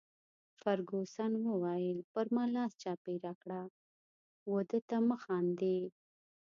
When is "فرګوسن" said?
0.59-1.31